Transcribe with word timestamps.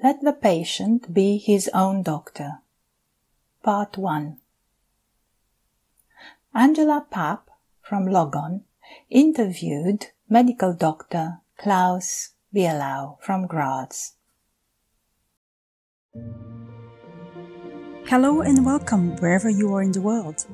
Let 0.00 0.22
the 0.22 0.32
patient 0.32 1.12
be 1.12 1.38
his 1.38 1.68
own 1.74 2.04
doctor. 2.04 2.60
Part 3.64 3.98
1 3.98 4.36
Angela 6.54 7.04
Papp 7.10 7.40
from 7.82 8.06
Logon 8.06 8.62
interviewed 9.10 10.06
medical 10.28 10.72
doctor 10.72 11.38
Klaus 11.56 12.28
Bielau 12.54 13.20
from 13.20 13.48
Graz. 13.48 14.12
Hello 18.06 18.42
and 18.42 18.64
welcome 18.64 19.16
wherever 19.16 19.50
you 19.50 19.74
are 19.74 19.82
in 19.82 19.90
the 19.90 20.00
world. 20.00 20.46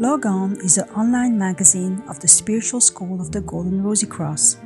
Logon 0.00 0.58
is 0.64 0.78
an 0.78 0.88
online 0.90 1.38
magazine 1.38 2.02
of 2.08 2.18
the 2.18 2.28
Spiritual 2.28 2.80
School 2.80 3.20
of 3.20 3.30
the 3.30 3.40
Golden 3.40 3.84
Rosy 3.84 4.08
Cross. 4.08 4.56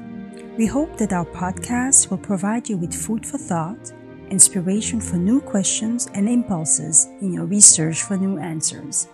We 0.59 0.67
hope 0.67 0.99
that 0.99 1.15
our 1.15 1.25
podcast 1.25 2.11
will 2.11 2.19
provide 2.19 2.69
you 2.69 2.77
with 2.77 2.93
food 2.93 3.25
for 3.25 3.39
thought, 3.39 3.91
inspiration 4.29 5.01
for 5.01 5.17
new 5.17 5.41
questions, 5.41 6.09
and 6.13 6.29
impulses 6.29 7.07
in 7.23 7.33
your 7.33 7.47
research 7.47 8.03
for 8.03 8.19
new 8.19 8.37
answers. 8.37 9.09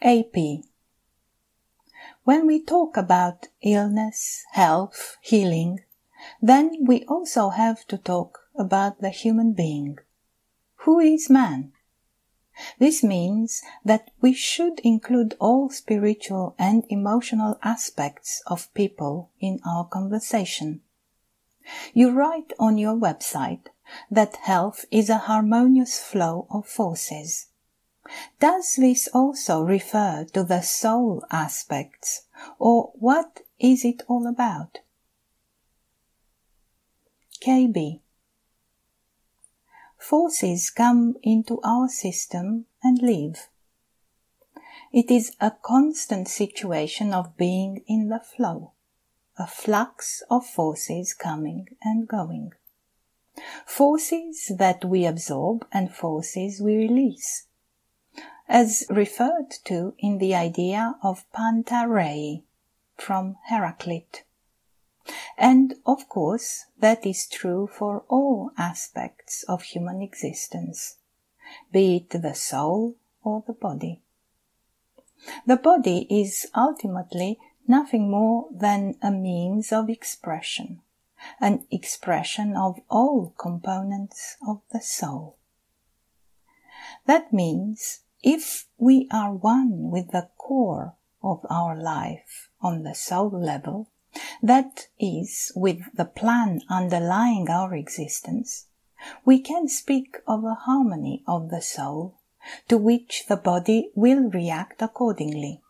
AP 0.00 0.62
When 2.22 2.46
we 2.46 2.62
talk 2.62 2.96
about 2.96 3.48
illness, 3.60 4.44
health, 4.52 5.16
healing, 5.20 5.80
then 6.40 6.86
we 6.86 7.04
also 7.06 7.48
have 7.48 7.84
to 7.88 7.98
talk 7.98 8.38
about 8.56 9.00
the 9.00 9.10
human 9.10 9.52
being. 9.52 9.98
Who 10.86 11.00
is 11.00 11.28
man? 11.28 11.72
This 12.78 13.02
means 13.02 13.62
that 13.84 14.10
we 14.20 14.32
should 14.32 14.80
include 14.80 15.36
all 15.38 15.68
spiritual 15.68 16.54
and 16.58 16.84
emotional 16.88 17.58
aspects 17.62 18.42
of 18.46 18.72
people 18.74 19.30
in 19.40 19.60
our 19.66 19.84
conversation. 19.86 20.80
You 21.92 22.12
write 22.12 22.52
on 22.58 22.78
your 22.78 22.94
website 22.94 23.66
that 24.10 24.36
health 24.36 24.84
is 24.90 25.10
a 25.10 25.18
harmonious 25.18 25.98
flow 25.98 26.46
of 26.50 26.66
forces. 26.66 27.48
Does 28.40 28.76
this 28.76 29.08
also 29.08 29.62
refer 29.62 30.24
to 30.32 30.44
the 30.44 30.60
soul 30.60 31.24
aspects, 31.30 32.22
or 32.58 32.92
what 32.94 33.40
is 33.58 33.84
it 33.84 34.02
all 34.06 34.26
about? 34.26 34.78
KB. 37.40 38.00
Forces 40.08 40.70
come 40.70 41.16
into 41.24 41.60
our 41.64 41.88
system 41.88 42.66
and 42.80 43.02
leave. 43.02 43.48
It 44.92 45.10
is 45.10 45.34
a 45.40 45.50
constant 45.50 46.28
situation 46.28 47.12
of 47.12 47.36
being 47.36 47.82
in 47.88 48.08
the 48.08 48.20
flow, 48.20 48.70
a 49.36 49.48
flux 49.48 50.22
of 50.30 50.46
forces 50.46 51.12
coming 51.12 51.66
and 51.82 52.06
going. 52.06 52.52
Forces 53.66 54.52
that 54.56 54.84
we 54.84 55.04
absorb 55.04 55.66
and 55.72 55.92
forces 55.92 56.60
we 56.60 56.76
release 56.76 57.48
as 58.48 58.84
referred 58.88 59.50
to 59.64 59.94
in 59.98 60.18
the 60.18 60.36
idea 60.36 60.94
of 61.02 61.28
panta 61.32 61.84
rhei 61.88 62.44
from 62.96 63.38
Heraclit. 63.50 64.22
And 65.38 65.74
of 65.84 66.08
course, 66.08 66.66
that 66.78 67.06
is 67.06 67.26
true 67.26 67.68
for 67.72 68.04
all 68.08 68.50
aspects 68.56 69.44
of 69.44 69.62
human 69.62 70.02
existence, 70.02 70.96
be 71.72 71.96
it 71.96 72.22
the 72.22 72.34
soul 72.34 72.96
or 73.22 73.44
the 73.46 73.52
body. 73.52 74.02
The 75.46 75.56
body 75.56 76.06
is 76.10 76.46
ultimately 76.54 77.38
nothing 77.66 78.10
more 78.10 78.48
than 78.52 78.96
a 79.02 79.10
means 79.10 79.72
of 79.72 79.90
expression, 79.90 80.82
an 81.40 81.66
expression 81.70 82.56
of 82.56 82.80
all 82.88 83.34
components 83.38 84.36
of 84.46 84.60
the 84.72 84.80
soul. 84.80 85.36
That 87.06 87.32
means 87.32 88.00
if 88.22 88.66
we 88.78 89.08
are 89.12 89.32
one 89.32 89.90
with 89.90 90.10
the 90.10 90.28
core 90.36 90.94
of 91.22 91.44
our 91.50 91.76
life 91.76 92.50
on 92.60 92.82
the 92.82 92.94
soul 92.94 93.30
level, 93.30 93.88
that 94.42 94.88
is, 94.98 95.52
with 95.54 95.80
the 95.94 96.04
plan 96.04 96.62
underlying 96.68 97.48
our 97.48 97.74
existence, 97.74 98.66
we 99.24 99.40
can 99.40 99.68
speak 99.68 100.16
of 100.26 100.44
a 100.44 100.54
harmony 100.54 101.22
of 101.26 101.50
the 101.50 101.60
soul 101.60 102.18
to 102.68 102.78
which 102.78 103.26
the 103.28 103.36
body 103.36 103.90
will 103.94 104.30
react 104.30 104.80
accordingly. 104.80 105.60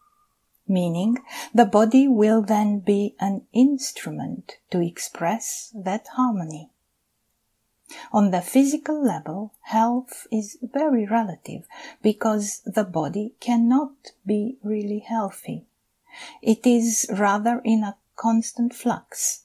Meaning, 0.68 1.18
the 1.54 1.64
body 1.64 2.08
will 2.08 2.42
then 2.42 2.80
be 2.80 3.14
an 3.20 3.46
instrument 3.52 4.58
to 4.70 4.80
express 4.80 5.72
that 5.74 6.06
harmony. 6.14 6.70
On 8.12 8.32
the 8.32 8.40
physical 8.40 9.00
level, 9.00 9.52
health 9.62 10.26
is 10.32 10.58
very 10.60 11.06
relative 11.06 11.68
because 12.02 12.62
the 12.66 12.82
body 12.82 13.34
cannot 13.38 14.12
be 14.26 14.58
really 14.62 14.98
healthy. 14.98 15.66
It 16.42 16.66
is 16.66 17.06
rather 17.10 17.60
in 17.64 17.84
a 17.84 17.96
constant 18.16 18.74
flux. 18.74 19.44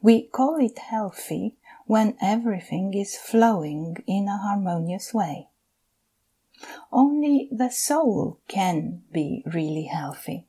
We 0.00 0.22
call 0.22 0.56
it 0.64 0.78
healthy 0.78 1.56
when 1.86 2.16
everything 2.20 2.94
is 2.94 3.16
flowing 3.16 3.96
in 4.06 4.28
a 4.28 4.38
harmonious 4.38 5.14
way. 5.14 5.48
Only 6.92 7.48
the 7.50 7.70
soul 7.70 8.38
can 8.48 9.02
be 9.12 9.42
really 9.46 9.84
healthy. 9.84 10.46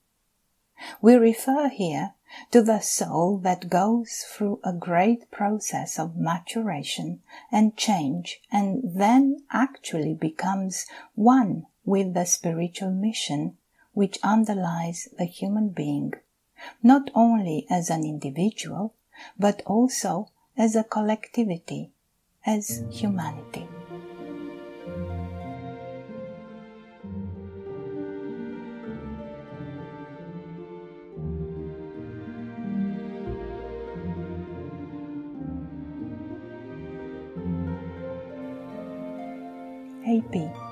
We 1.02 1.16
refer 1.16 1.70
here 1.70 2.14
to 2.52 2.62
the 2.62 2.80
soul 2.80 3.38
that 3.40 3.70
goes 3.70 4.26
through 4.30 4.60
a 4.64 4.74
great 4.74 5.30
process 5.32 5.98
of 5.98 6.18
maturation 6.18 7.22
and 7.52 7.78
change 7.78 8.42
and 8.52 8.82
then 8.84 9.44
actually 9.52 10.14
becomes 10.14 10.86
one 11.16 11.68
with 11.86 12.14
the 12.14 12.26
spiritual 12.26 12.92
mission 12.92 13.58
which 13.94 14.18
underlies 14.24 15.08
the 15.18 15.26
human 15.26 15.70
being, 15.70 16.14
not 16.82 17.10
only 17.14 17.66
as 17.70 17.90
an 17.90 18.04
individual, 18.04 18.94
but 19.38 19.62
also 19.66 20.30
as 20.58 20.76
a 20.76 20.84
collectivity, 20.84 21.92
as 22.46 22.84
humanity. 22.92 23.68
AP. 40.06 40.63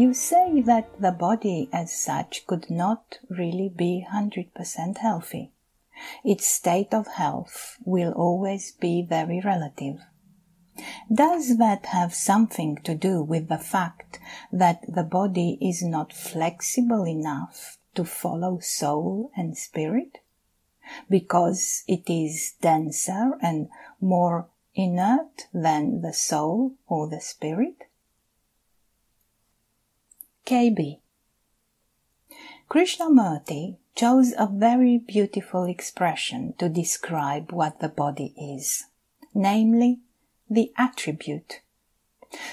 You 0.00 0.14
say 0.14 0.62
that 0.62 0.98
the 0.98 1.12
body 1.12 1.68
as 1.74 1.92
such 1.92 2.46
could 2.46 2.70
not 2.70 3.18
really 3.28 3.68
be 3.68 4.06
100% 4.10 4.96
healthy. 4.96 5.52
Its 6.24 6.46
state 6.46 6.94
of 6.94 7.06
health 7.06 7.76
will 7.84 8.12
always 8.12 8.72
be 8.72 9.02
very 9.02 9.42
relative. 9.44 10.00
Does 11.12 11.58
that 11.58 11.84
have 11.84 12.14
something 12.14 12.78
to 12.78 12.94
do 12.94 13.22
with 13.22 13.50
the 13.50 13.58
fact 13.58 14.18
that 14.50 14.80
the 14.88 15.02
body 15.02 15.58
is 15.60 15.82
not 15.82 16.14
flexible 16.14 17.06
enough 17.06 17.76
to 17.94 18.06
follow 18.06 18.58
soul 18.58 19.30
and 19.36 19.54
spirit? 19.54 20.20
Because 21.10 21.84
it 21.86 22.08
is 22.08 22.54
denser 22.62 23.32
and 23.42 23.68
more 24.00 24.48
inert 24.74 25.48
than 25.52 26.00
the 26.00 26.14
soul 26.14 26.76
or 26.86 27.06
the 27.06 27.20
spirit? 27.20 27.89
KB. 30.50 30.98
Krishnamurti 32.68 33.76
chose 33.94 34.34
a 34.36 34.48
very 34.48 34.98
beautiful 34.98 35.62
expression 35.62 36.54
to 36.58 36.68
describe 36.68 37.52
what 37.52 37.78
the 37.78 37.88
body 37.88 38.34
is, 38.36 38.86
namely 39.32 40.00
the 40.48 40.72
attribute. 40.76 41.60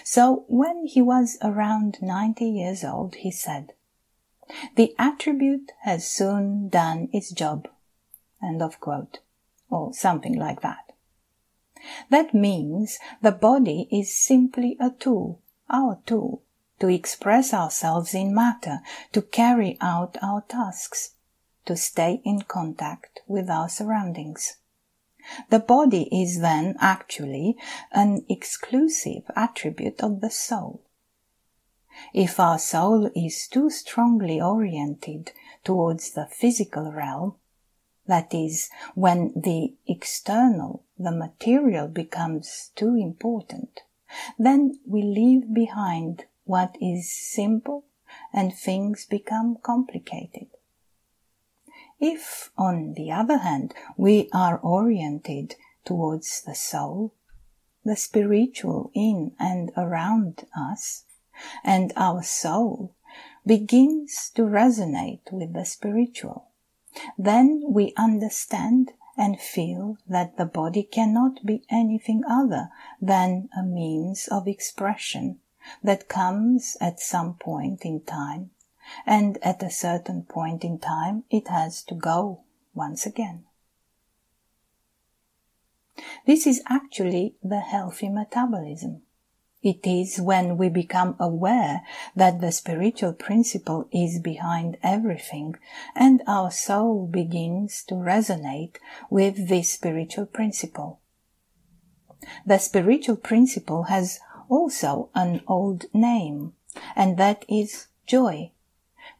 So 0.03 0.45
when 0.47 0.85
he 0.85 1.01
was 1.01 1.39
around 1.41 1.97
90 1.99 2.45
years 2.45 2.83
old, 2.83 3.15
he 3.15 3.31
said, 3.31 3.73
the 4.75 4.93
attribute 4.99 5.71
has 5.81 6.07
soon 6.07 6.69
done 6.69 7.09
its 7.11 7.31
job. 7.31 7.67
End 8.43 8.61
of 8.61 8.79
quote. 8.79 9.21
Or 9.71 9.91
something 9.95 10.37
like 10.37 10.61
that. 10.61 10.93
That 12.11 12.35
means 12.35 12.99
the 13.23 13.31
body 13.31 13.87
is 13.91 14.15
simply 14.15 14.77
a 14.79 14.91
tool, 14.91 15.41
our 15.67 15.99
tool, 16.05 16.43
to 16.79 16.87
express 16.87 17.53
ourselves 17.53 18.13
in 18.13 18.33
matter, 18.33 18.81
to 19.13 19.21
carry 19.21 19.77
out 19.81 20.17
our 20.21 20.41
tasks, 20.41 21.15
to 21.65 21.75
stay 21.75 22.21
in 22.23 22.41
contact 22.41 23.21
with 23.27 23.49
our 23.49 23.69
surroundings. 23.69 24.57
The 25.49 25.59
body 25.59 26.03
is 26.11 26.39
then 26.39 26.75
actually 26.79 27.57
an 27.91 28.25
exclusive 28.29 29.23
attribute 29.35 30.01
of 30.01 30.21
the 30.21 30.29
soul. 30.29 30.81
If 32.13 32.39
our 32.39 32.59
soul 32.59 33.09
is 33.15 33.47
too 33.47 33.69
strongly 33.69 34.39
oriented 34.39 35.31
towards 35.63 36.11
the 36.11 36.27
physical 36.27 36.91
realm, 36.91 37.35
That 38.07 38.33
is, 38.33 38.69
when 38.95 39.33
the 39.35 39.75
external, 39.85 40.83
the 40.97 41.11
material 41.11 41.89
becomes 41.89 42.71
too 42.75 42.95
important, 42.95 43.81
then 44.39 44.79
we 44.87 45.03
leave 45.03 45.53
behind 45.53 46.25
what 46.47 46.75
is 46.81 47.11
simple 47.11 47.85
and 48.33 48.53
things 48.53 49.05
become 49.05 49.57
complicated. 49.61 50.47
If, 51.99 52.51
on 52.57 52.93
the 52.93 53.11
other 53.11 53.39
hand, 53.39 53.73
we 53.97 54.29
are 54.33 54.57
oriented 54.59 55.55
towards 55.83 56.41
the 56.41 56.55
soul, 56.55 57.13
the 57.83 57.95
spiritual 57.95 58.91
in 58.93 59.33
and 59.39 59.71
around 59.75 60.45
us, 60.55 61.05
and 61.63 61.91
our 61.95 62.23
soul 62.23 62.95
begins 63.45 64.31
to 64.35 64.43
resonate 64.43 65.31
with 65.31 65.53
the 65.53 65.65
spiritual, 65.65 66.51
then 67.17 67.63
we 67.67 67.93
understand 67.97 68.93
and 69.17 69.39
feel 69.39 69.97
that 70.07 70.37
the 70.37 70.45
body 70.45 70.83
cannot 70.83 71.43
be 71.45 71.63
anything 71.69 72.21
other 72.29 72.69
than 73.01 73.49
a 73.57 73.63
means 73.63 74.27
of 74.27 74.47
expression 74.47 75.39
that 75.83 76.09
comes 76.09 76.77
at 76.79 76.99
some 76.99 77.35
point 77.35 77.83
in 77.83 78.01
time, 78.01 78.51
and 79.05 79.37
at 79.41 79.63
a 79.63 79.69
certain 79.69 80.23
point 80.23 80.63
in 80.63 80.79
time 80.79 81.23
it 81.29 81.47
has 81.47 81.83
to 81.83 81.95
go 81.95 82.41
once 82.73 83.05
again. 83.05 83.45
This 86.25 86.45
is 86.45 86.61
actually 86.69 87.35
the 87.43 87.59
healthy 87.59 88.09
metabolism. 88.09 89.01
It 89.63 89.87
is 89.87 90.21
when 90.21 90.57
we 90.57 90.69
become 90.69 91.15
aware 91.19 91.81
that 92.15 92.39
the 92.39 92.51
spiritual 92.51 93.13
principle 93.13 93.89
is 93.91 94.19
behind 94.19 94.77
everything 94.83 95.55
and 95.95 96.21
our 96.27 96.51
soul 96.51 97.07
begins 97.07 97.83
to 97.85 97.95
resonate 97.95 98.77
with 99.09 99.49
this 99.49 99.71
spiritual 99.71 100.27
principle. 100.27 101.01
The 102.45 102.59
spiritual 102.59 103.17
principle 103.17 103.83
has 103.83 104.19
also 104.49 105.09
an 105.15 105.41
old 105.47 105.85
name, 105.93 106.53
and 106.95 107.17
that 107.17 107.45
is 107.47 107.87
joy, 108.05 108.51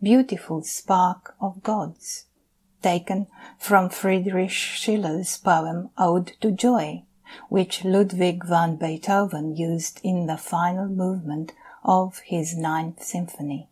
beautiful 0.01 0.61
spark 0.61 1.35
of 1.41 1.63
gods, 1.63 2.25
taken 2.81 3.27
from 3.57 3.89
Friedrich 3.89 4.51
Schiller's 4.51 5.37
poem 5.37 5.89
Ode 5.97 6.33
to 6.41 6.51
Joy, 6.51 7.03
which 7.49 7.83
Ludwig 7.83 8.45
van 8.45 8.77
Beethoven 8.77 9.55
used 9.55 9.99
in 10.03 10.27
the 10.27 10.37
final 10.37 10.87
movement 10.87 11.53
of 11.83 12.19
his 12.19 12.55
Ninth 12.55 13.03
Symphony. 13.03 13.69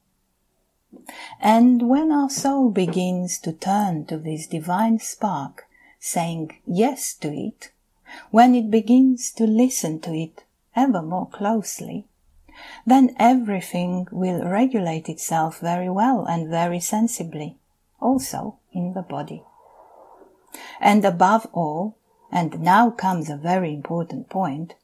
And 1.42 1.90
when 1.90 2.12
our 2.12 2.30
soul 2.30 2.70
begins 2.70 3.38
to 3.40 3.52
turn 3.52 4.06
to 4.06 4.18
this 4.18 4.48
divine 4.48 5.00
spark, 5.00 5.68
saying 6.00 6.58
yes 6.66 7.14
to 7.16 7.28
it, 7.28 7.72
when 8.32 8.56
it 8.56 8.72
begins 8.72 9.32
to 9.34 9.46
listen 9.46 10.00
to 10.02 10.14
it 10.14 10.45
ever 10.76 11.02
more 11.02 11.30
closely, 11.30 12.06
then 12.86 13.16
everything 13.20 14.08
will 14.12 14.44
regulate 14.44 15.10
itself 15.10 15.60
very 15.60 15.90
well 15.90 16.26
and 16.26 16.50
very 16.50 16.80
sensibly, 16.80 17.58
also 18.00 18.58
in 18.72 18.94
the 18.94 19.02
body. 19.02 19.44
And 20.80 21.04
above 21.04 21.48
all, 21.54 21.98
and 22.32 22.60
now 22.60 22.90
comes 22.90 23.30
a 23.30 23.38
very 23.38 23.74
important 23.74 24.30
point, 24.30 24.76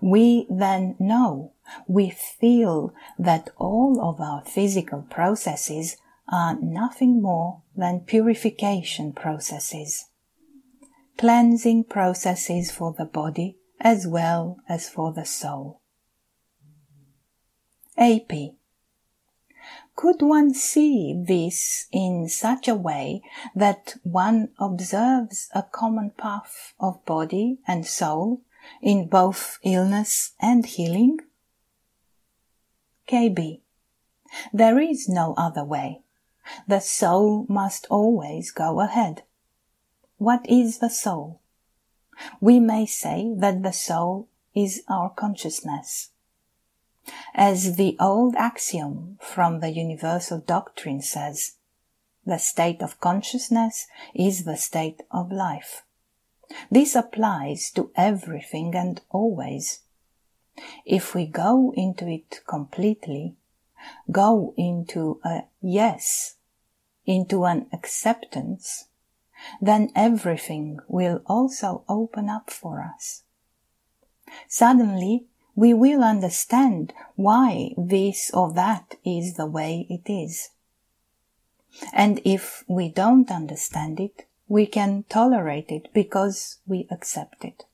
we 0.00 0.46
then 0.50 0.96
know, 0.98 1.52
we 1.86 2.10
feel 2.10 2.92
that 3.18 3.50
all 3.56 4.00
of 4.00 4.20
our 4.20 4.42
physical 4.44 5.02
processes 5.02 5.96
are 6.28 6.58
nothing 6.60 7.22
more 7.22 7.62
than 7.76 8.00
purification 8.00 9.12
processes, 9.12 10.06
cleansing 11.16 11.84
processes 11.84 12.70
for 12.70 12.92
the 12.92 13.04
body 13.04 13.56
as 13.80 14.06
well 14.06 14.58
as 14.68 14.88
for 14.88 15.12
the 15.12 15.24
soul. 15.24 15.80
AP. 17.96 18.30
Could 19.96 20.22
one 20.22 20.54
see 20.54 21.20
this 21.26 21.86
in 21.90 22.28
such 22.28 22.68
a 22.68 22.74
way 22.76 23.20
that 23.54 23.96
one 24.04 24.50
observes 24.58 25.48
a 25.52 25.64
common 25.64 26.10
path 26.10 26.74
of 26.78 27.04
body 27.04 27.58
and 27.66 27.84
soul 27.84 28.42
in 28.80 29.08
both 29.08 29.58
illness 29.64 30.34
and 30.40 30.64
healing? 30.64 31.18
KB. 33.08 33.60
There 34.52 34.78
is 34.78 35.08
no 35.08 35.34
other 35.36 35.64
way. 35.64 36.02
The 36.66 36.80
soul 36.80 37.46
must 37.48 37.86
always 37.90 38.52
go 38.52 38.80
ahead. 38.80 39.24
What 40.18 40.48
is 40.48 40.78
the 40.78 40.90
soul? 40.90 41.40
We 42.40 42.60
may 42.60 42.86
say 42.86 43.32
that 43.36 43.62
the 43.62 43.72
soul 43.72 44.28
is 44.54 44.82
our 44.88 45.10
consciousness. 45.10 46.10
As 47.34 47.76
the 47.76 47.96
old 47.98 48.34
axiom 48.36 49.18
from 49.20 49.60
the 49.60 49.70
universal 49.70 50.38
doctrine 50.38 51.00
says, 51.00 51.56
the 52.26 52.38
state 52.38 52.82
of 52.82 53.00
consciousness 53.00 53.86
is 54.14 54.44
the 54.44 54.56
state 54.56 55.02
of 55.10 55.32
life. 55.32 55.84
This 56.70 56.94
applies 56.94 57.70
to 57.72 57.90
everything 57.96 58.74
and 58.74 59.00
always. 59.10 59.80
If 60.84 61.14
we 61.14 61.26
go 61.26 61.72
into 61.76 62.08
it 62.08 62.40
completely, 62.46 63.36
go 64.10 64.54
into 64.56 65.20
a 65.24 65.44
yes, 65.60 66.36
into 67.06 67.44
an 67.44 67.66
acceptance, 67.72 68.87
then 69.60 69.90
everything 69.94 70.78
will 70.88 71.22
also 71.26 71.84
open 71.88 72.28
up 72.28 72.50
for 72.50 72.82
us. 72.82 73.22
Suddenly, 74.48 75.26
we 75.54 75.74
will 75.74 76.04
understand 76.04 76.92
why 77.16 77.74
this 77.76 78.30
or 78.32 78.52
that 78.52 78.94
is 79.04 79.34
the 79.34 79.46
way 79.46 79.86
it 79.90 80.10
is. 80.10 80.50
And 81.92 82.20
if 82.24 82.64
we 82.68 82.88
don't 82.88 83.30
understand 83.30 84.00
it, 84.00 84.26
we 84.46 84.66
can 84.66 85.04
tolerate 85.08 85.70
it 85.70 85.92
because 85.92 86.58
we 86.66 86.86
accept 86.90 87.44
it. 87.44 87.64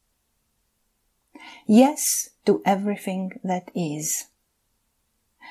Yes 1.67 2.31
to 2.47 2.63
everything 2.65 3.39
that 3.43 3.71
is. 3.75 4.27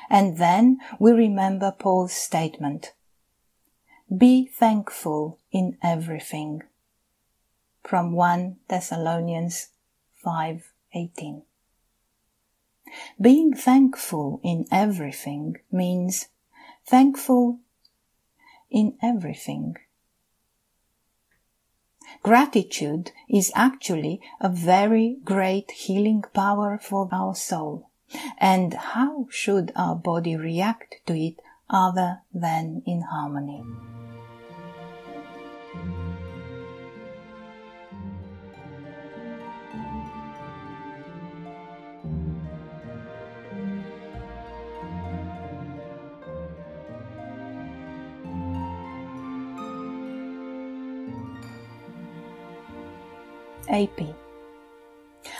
And 0.09 0.37
then 0.37 0.79
we 0.99 1.11
remember 1.11 1.71
Paul's 1.71 2.13
statement, 2.13 2.93
be 4.09 4.45
thankful 4.45 5.39
in 5.51 5.77
everything. 5.81 6.63
From 7.83 8.13
1 8.13 8.57
Thessalonians 8.67 9.69
5:18. 10.23 11.43
Being 13.19 13.53
thankful 13.53 14.39
in 14.43 14.65
everything 14.71 15.57
means 15.71 16.27
thankful 16.85 17.59
in 18.69 18.97
everything. 19.01 19.77
Gratitude 22.21 23.11
is 23.27 23.51
actually 23.55 24.21
a 24.39 24.49
very 24.49 25.17
great 25.23 25.71
healing 25.71 26.23
power 26.33 26.77
for 26.77 27.09
our 27.11 27.35
soul. 27.35 27.89
And 28.37 28.73
how 28.73 29.27
should 29.29 29.71
our 29.75 29.95
body 29.95 30.35
react 30.35 30.95
to 31.07 31.15
it 31.15 31.39
other 31.73 32.21
than 32.33 32.83
in 32.85 33.01
harmony? 33.01 33.63
AP. 53.67 54.15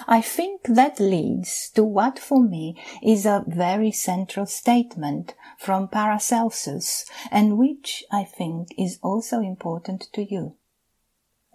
I 0.08 0.22
think 0.22 0.62
that 0.64 1.00
leads 1.00 1.70
to 1.76 1.84
what 1.84 2.18
for 2.18 2.42
me 2.42 2.76
is 3.04 3.26
a 3.26 3.44
very 3.48 3.92
central 3.92 4.46
statement 4.46 5.36
from 5.58 5.88
Paracelsus 5.88 7.06
and 7.32 7.58
which 7.58 8.04
I 8.12 8.24
think 8.24 8.70
is 8.78 9.00
also 9.02 9.40
important 9.40 10.08
to 10.14 10.24
you. 10.24 10.56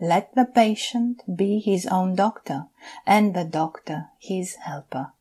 Let 0.01 0.35
the 0.35 0.45
patient 0.45 1.23
be 1.37 1.59
his 1.59 1.87
own 1.87 2.15
doctor 2.15 2.67
and 3.07 3.35
the 3.35 3.45
doctor 3.45 4.11
his 4.19 4.55
helper. 4.57 5.13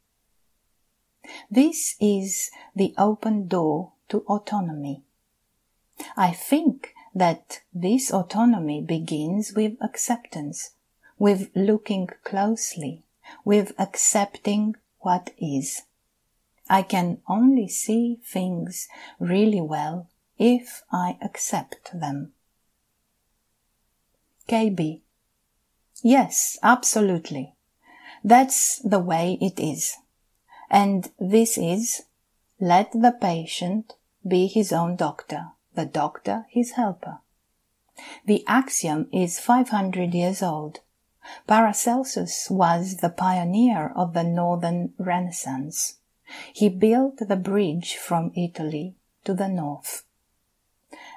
This 1.49 1.95
is 1.99 2.51
the 2.75 2.93
open 2.97 3.47
door 3.47 3.93
to 4.09 4.19
autonomy. 4.27 5.03
I 6.15 6.31
think 6.31 6.93
that 7.13 7.61
this 7.73 8.11
autonomy 8.13 8.81
begins 8.81 9.53
with 9.53 9.73
acceptance 9.81 10.71
with 11.17 11.49
looking 11.55 12.09
closely, 12.23 13.03
with 13.43 13.73
accepting 13.79 14.75
what 14.99 15.31
is. 15.39 15.83
I 16.69 16.81
can 16.81 17.19
only 17.27 17.67
see 17.67 18.19
things 18.23 18.87
really 19.19 19.61
well 19.61 20.09
if 20.37 20.83
I 20.91 21.17
accept 21.21 21.91
them. 21.93 22.33
KB. 24.47 25.01
Yes, 26.03 26.57
absolutely. 26.63 27.55
That's 28.23 28.79
the 28.79 28.99
way 28.99 29.37
it 29.41 29.59
is. 29.59 29.95
And 30.69 31.11
this 31.19 31.57
is, 31.57 32.03
let 32.59 32.91
the 32.91 33.15
patient 33.19 33.93
be 34.27 34.47
his 34.47 34.71
own 34.73 34.95
doctor, 34.95 35.51
the 35.75 35.85
doctor 35.85 36.45
his 36.49 36.71
helper. 36.71 37.19
The 38.25 38.43
axiom 38.47 39.07
is 39.11 39.39
500 39.39 40.13
years 40.13 40.43
old. 40.43 40.81
Paracelsus 41.47 42.49
was 42.49 42.97
the 42.97 43.09
pioneer 43.09 43.91
of 43.95 44.13
the 44.13 44.23
Northern 44.23 44.93
Renaissance. 44.97 45.97
He 46.53 46.69
built 46.69 47.17
the 47.17 47.35
bridge 47.35 47.95
from 47.95 48.31
Italy 48.35 48.95
to 49.23 49.33
the 49.33 49.47
north. 49.47 50.03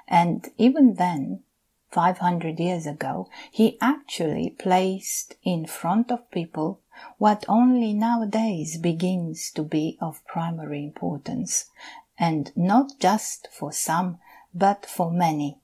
And 0.07 0.49
even 0.57 0.95
then, 0.95 1.43
500 1.91 2.59
years 2.59 2.85
ago, 2.85 3.29
he 3.51 3.77
actually 3.81 4.51
placed 4.51 5.35
in 5.43 5.65
front 5.65 6.11
of 6.11 6.29
people 6.31 6.79
what 7.17 7.45
only 7.47 7.93
nowadays 7.93 8.77
begins 8.77 9.51
to 9.51 9.63
be 9.63 9.97
of 9.99 10.25
primary 10.25 10.83
importance, 10.83 11.69
and 12.17 12.51
not 12.55 12.99
just 12.99 13.47
for 13.51 13.71
some, 13.71 14.19
but 14.53 14.85
for 14.85 15.11
many. 15.11 15.57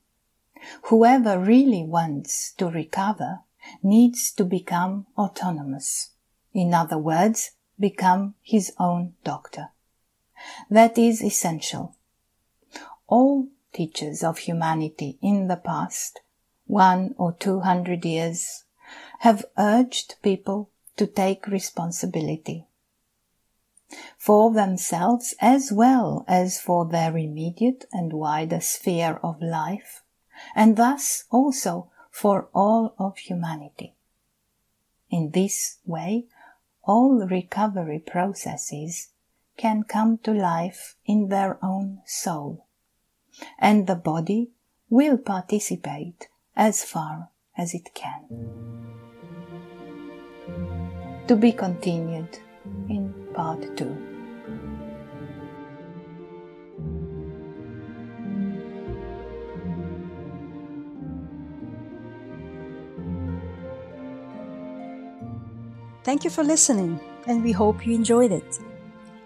Whoever 0.83 1.39
really 1.39 1.83
wants 1.83 2.53
to 2.53 2.67
recover 2.67 3.41
needs 3.83 4.31
to 4.31 4.43
become 4.43 5.05
autonomous. 5.17 6.11
In 6.53 6.73
other 6.73 6.97
words, 6.97 7.51
become 7.79 8.35
his 8.41 8.73
own 8.79 9.13
doctor. 9.23 9.69
That 10.69 10.97
is 10.97 11.23
essential. 11.23 11.95
All 13.07 13.47
teachers 13.73 14.23
of 14.23 14.39
humanity 14.39 15.17
in 15.21 15.47
the 15.47 15.57
past, 15.57 16.21
one 16.65 17.15
or 17.17 17.33
two 17.33 17.61
hundred 17.61 18.05
years, 18.05 18.65
have 19.19 19.45
urged 19.57 20.15
people 20.21 20.69
to 20.95 21.07
take 21.07 21.47
responsibility 21.47 22.65
for 24.17 24.53
themselves 24.53 25.33
as 25.39 25.71
well 25.71 26.25
as 26.27 26.59
for 26.59 26.85
their 26.85 27.17
immediate 27.17 27.85
and 27.93 28.11
wider 28.11 28.59
sphere 28.59 29.19
of 29.23 29.41
life, 29.41 30.03
and 30.55 30.75
thus 30.75 31.23
also 31.29 31.89
for 32.11 32.49
all 32.53 32.93
of 32.99 33.17
humanity. 33.17 33.93
In 35.09 35.31
this 35.31 35.77
way, 35.85 36.25
all 36.87 37.27
recovery 37.27 37.99
processes 37.99 39.09
can 39.57 39.83
come 39.83 40.17
to 40.19 40.31
life 40.31 40.95
in 41.05 41.27
their 41.27 41.59
own 41.63 41.99
soul, 42.05 42.65
and 43.59 43.85
the 43.85 43.95
body 43.95 44.51
will 44.89 45.17
participate 45.17 46.29
as 46.55 46.83
far 46.83 47.29
as 47.57 47.73
it 47.73 47.93
can. 47.93 48.23
To 51.27 51.35
be 51.35 51.51
continued 51.51 52.39
in 52.87 53.13
part 53.33 53.75
2. 53.75 54.16
Thank 66.07 66.23
you 66.23 66.29
for 66.29 66.41
listening, 66.41 67.01
and 67.25 67.43
we 67.43 67.51
hope 67.51 67.85
you 67.85 67.93
enjoyed 67.93 68.31
it. 68.31 68.59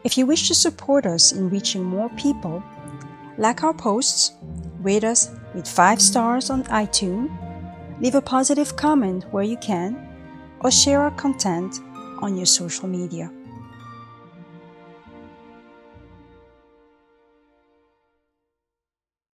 If 0.04 0.18
you 0.18 0.26
wish 0.26 0.48
to 0.48 0.56
support 0.56 1.06
us 1.06 1.32
in 1.32 1.48
reaching 1.48 1.84
more 1.84 2.10
people, 2.18 2.64
like 3.38 3.64
our 3.64 3.72
posts, 3.72 4.32
rate 4.80 5.04
us 5.04 5.30
with 5.54 5.68
5 5.68 6.02
stars 6.02 6.50
on 6.50 6.64
iTunes, 6.64 7.30
leave 8.02 8.16
a 8.16 8.22
positive 8.22 8.76
comment 8.78 9.26
where 9.30 9.44
you 9.44 9.58
can, 9.58 9.96
or 10.62 10.72
share 10.72 11.02
our 11.02 11.12
content 11.12 11.80
on 12.20 12.36
your 12.36 12.48
social 12.48 12.88
media. 12.88 13.32